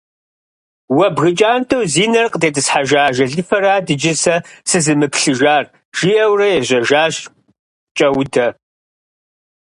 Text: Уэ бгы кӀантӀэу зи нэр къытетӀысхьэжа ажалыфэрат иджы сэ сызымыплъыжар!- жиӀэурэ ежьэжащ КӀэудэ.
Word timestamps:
Уэ 0.95 1.07
бгы 1.15 1.31
кӀантӀэу 1.39 1.85
зи 1.93 2.05
нэр 2.11 2.27
къытетӀысхьэжа 2.31 2.99
ажалыфэрат 3.07 3.85
иджы 3.93 4.13
сэ 4.23 4.35
сызымыплъыжар!- 4.69 5.65
жиӀэурэ 5.97 6.47
ежьэжащ 6.59 7.15
КӀэудэ. 7.97 8.47